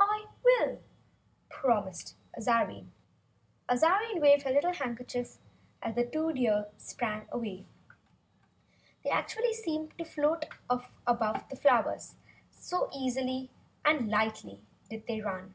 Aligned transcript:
"I 0.00 0.26
will," 0.44 0.82
promised 1.50 2.16
Azarine, 2.36 2.88
waving 3.70 4.40
her 4.40 4.50
little 4.50 4.70
red 4.72 4.76
handkerchief 4.78 5.38
as 5.80 5.94
the 5.94 6.04
two 6.04 6.32
deer 6.32 6.66
sprang 6.76 7.28
away. 7.30 7.64
They 9.04 9.10
actually 9.10 9.52
seemed 9.54 9.96
to 9.96 10.04
float 10.04 10.46
off 10.68 10.90
above 11.06 11.48
the 11.48 11.54
flowers, 11.54 12.16
so 12.50 12.86
lightly 12.92 13.50
and 13.84 14.10
easily 14.12 14.62
did 14.90 15.06
they 15.06 15.20
run. 15.20 15.54